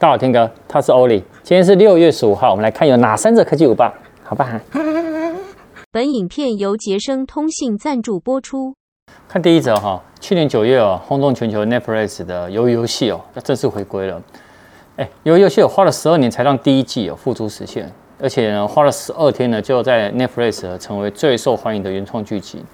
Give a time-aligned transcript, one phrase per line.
[0.00, 1.22] 大家好，天哥，他是欧里。
[1.42, 3.92] 今天是六月十五号，我们来看有哪三则科技舞报，
[4.24, 4.58] 好吧？
[5.92, 8.74] 本影片由杰生通信赞助播出。
[9.28, 14.22] 看第一则哈，去年九月哦，轰动全球 Netflix 的鱿鱼游戏哦，要正式回归了。
[14.96, 22.64] 哎，鱿鱼游戏有花了十二年才让第一季哦付诸实现，而且呢，花了十二天呢，就在 Netflix 成为最受欢迎的原创剧集。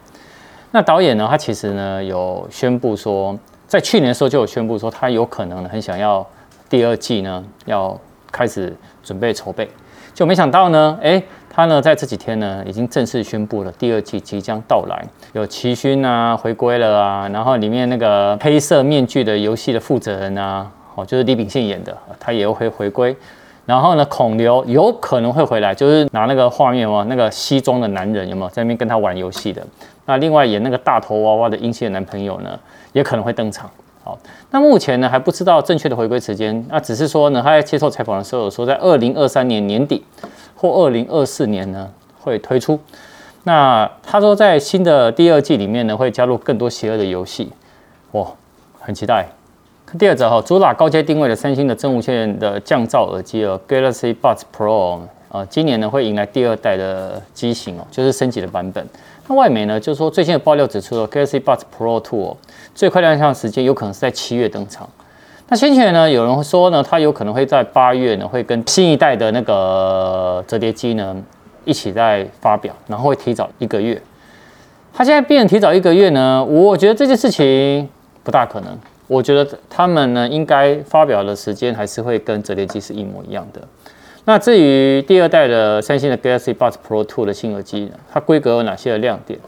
[0.70, 3.36] 那导演呢，他其实呢有宣布说，
[3.66, 6.24] 在去年的时候就有宣布说，他有可能很想要。
[6.68, 7.98] 第二季呢，要
[8.32, 9.68] 开始准备筹备，
[10.12, 23.16] 就没想到呢，哎，他呢在这几天呢，已经正式宣布了第二季即将到来，有奇勋啊回归了啊，然后里面那个黑色面具的游戏的负责人啊，哦，就是李秉宪演的，他也会回归，
[23.64, 29.64] 然后呢，孔刘有可能会回来，就是拿那个画面哦，那个西装的男人有没有在那边跟他玩游戏的？
[30.04, 32.58] 那另外演那个大头娃娃的英系男朋友呢，
[32.92, 33.70] 也可能会登场。
[34.06, 34.16] 好，
[34.52, 40.04] 那目前呢还不知道正确的回归时间，那只是说呢，他在接受采访的时候有说，在二零二三年年底
[40.54, 42.78] 或二零二四年呢会推出。
[43.42, 47.50] 那他说在新的第二季里面呢会加入更多邪恶的游戏，
[48.12, 48.28] 哇，
[48.78, 49.26] 很期待。
[49.98, 58.86] 第二则哈，主打高阶定位的三星的真无线的降噪耳机哦，Galaxy Buds Pro 啊，今年呢会迎来第二代的机型哦，就是升级的版本。
[59.26, 62.36] 那外媒呢，就说最近的爆料指出了 Galaxy Buds Pro 2
[62.74, 64.88] 最快亮相时间有可能是在七月登场。
[65.48, 71.16] 那先前呢，有人说呢，它有可能会在八月呢，会跟新一代的那个折叠机呢
[71.64, 74.00] 一起在发表，然后会提早一个月。
[74.92, 77.88] 它现在变成提早一个月呢，我觉得这件事情
[78.22, 78.78] 不大可能。
[79.08, 83.60] 我觉得他们呢，应该发表的时间还是会跟折叠机是一模一样的。
[84.28, 89.38] 那至于第二代的三星的 Galaxy Buds Pro 2的新耳机，它规格有哪些的亮点？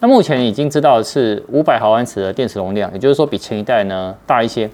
[0.00, 4.68] 那目前已经知道的是五百毫安时的电池容量，也就是说比前一代呢大一些。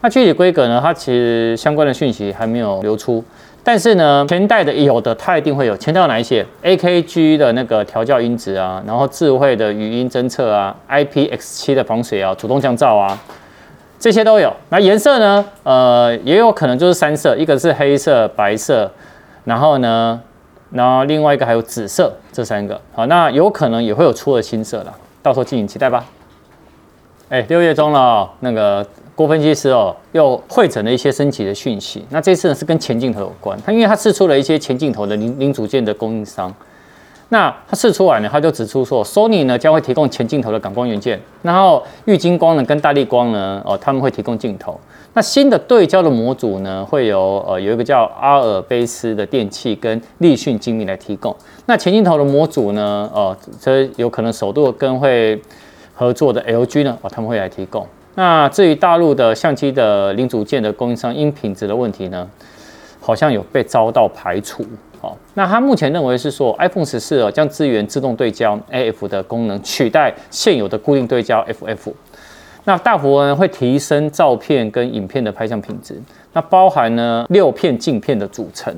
[0.00, 3.24] 那具体规格呢，它其实相关的讯息还没有流出。
[3.62, 5.76] 但是呢，前代的有的它一定会有。
[5.76, 13.16] 前代有哪一些？AKG 的那个调校音质啊，然后智慧的语音侦测啊，IPX7 的防水啊，主动降噪啊。
[13.98, 15.44] 这些都有，那颜色呢？
[15.62, 18.90] 呃，也有可能就是三色，一个是黑色、白色，
[19.44, 20.20] 然后呢，
[20.70, 22.80] 然后另外一个还有紫色，这三个。
[22.92, 26.04] 好，那有可能也会有出了新色了，到时候敬请期待吧。
[27.30, 32.04] 哎，六月中了，那个郭分析师哦，又汇整了一些升级的讯息。
[32.10, 36.54] 那这次呢是跟前镜头有关，他因为他释出了一些前镜头的零零组件的供应商。
[37.28, 44.78] 那他试出来呢，他就指出说，Sony 呢将会提供前镜头的感光元件，然后玉晶光呢跟大力光呢，哦他们会提供镜头。
[45.12, 51.34] 那新的对焦的模组呢，会由呃有一个叫阿尔卑斯的电器跟立讯精密来提供。
[51.64, 55.40] 那前镜头的模组呢，哦这有可能首度跟会
[55.94, 57.84] 合作的 LG 呢，哦他们会来提供。
[58.14, 62.28] 那至于大陆的相机的零组件的供应商，因品质的问题呢，
[63.00, 64.64] 好像有被遭到排除。
[65.00, 71.92] 好，那他目前认为是说，iPhone 十四哦将支援自动对焦 AF 的功能，取代现有的固定对焦 FF。
[72.64, 76.00] 那大幅呢会提升照片跟影片的拍相品质。
[76.32, 78.74] 那包含呢六片镜片的组成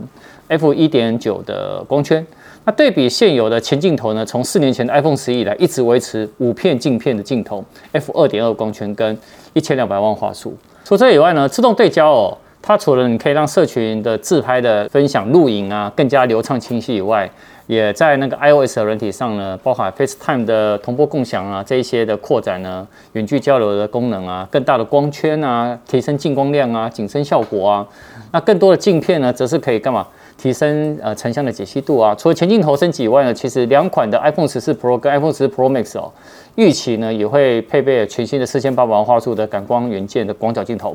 [0.48, 2.26] ，F 一点九的光圈。
[2.64, 9.16] 那对比现有的前镜头呢，从四年前的 iPhone 十一以来一直维持五片镜片的镜头，F 二点二光圈跟
[9.54, 10.54] 一千两百万画素。
[10.84, 12.36] 除此以外呢，自动对焦哦。
[12.68, 17.26] 它除了你可以让社群的自拍的分享、录影啊更加流畅清晰以外，
[17.66, 27.88] 也在那个 iOS 的软体上呢，包含 FaceTime 的同步共享啊这一些的扩展呢，远距交流的功能啊，更大的光圈啊，提升进光量啊，景深效果啊，
[28.32, 30.06] 那更多的镜片呢，则是可以干嘛？
[30.36, 32.14] 提升呃成像的解析度啊。
[32.14, 36.12] 除了前镜头升级以外呢，其实两款的 iPhone 十四 Pro 跟 iPhone 十四 Pro Max 哦，
[36.56, 40.94] 预期呢也会配备全新的四千八百万画素的感光元件的广角镜头。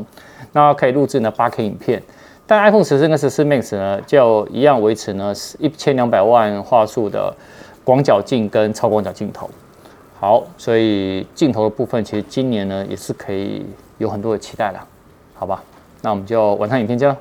[0.53, 2.01] 那可以录制呢八 K 影片，
[2.47, 7.35] 但 iPhone 十四跟十四 Max 呢就一样维持呢是一千两百万画素的
[7.83, 9.49] 广角镜跟超广角镜头。
[10.19, 13.65] 好，所以镜头的部分其实今年呢也是可以
[13.97, 14.85] 有很多的期待啦，
[15.33, 15.61] 好吧？
[16.01, 17.17] 那我们就晚上影片见了。